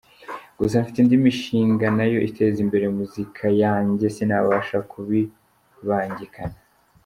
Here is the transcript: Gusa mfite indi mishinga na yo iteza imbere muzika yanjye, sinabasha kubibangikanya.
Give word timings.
Gusa 0.59 0.81
mfite 0.83 0.97
indi 0.99 1.17
mishinga 1.25 1.85
na 1.97 2.05
yo 2.13 2.19
iteza 2.29 2.57
imbere 2.65 2.85
muzika 2.97 3.45
yanjye, 3.63 4.05
sinabasha 4.15 4.77
kubibangikanya. 4.91 6.61